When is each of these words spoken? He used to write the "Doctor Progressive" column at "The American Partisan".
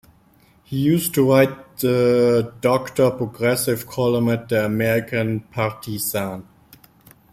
He 0.63 0.79
used 0.79 1.13
to 1.13 1.29
write 1.29 1.77
the 1.77 2.55
"Doctor 2.59 3.11
Progressive" 3.11 3.85
column 3.85 4.29
at 4.29 4.49
"The 4.49 4.65
American 4.65 5.41
Partisan". 5.41 6.43